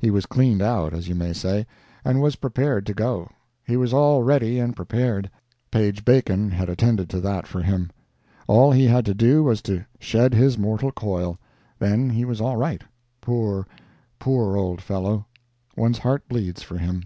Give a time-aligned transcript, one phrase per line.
[0.00, 1.68] He was cleaned out, as you may say,
[2.04, 3.28] and was prepared to go.
[3.64, 7.90] He was all ready and prepared—Page Bacon had attended to that for him.
[8.48, 11.38] All he had to do was to shed his mortal coil.
[11.78, 12.82] Then he was all right.
[13.20, 13.68] Poor,
[14.18, 15.26] poor old fellow.
[15.76, 17.04] One's heart bleeds for him.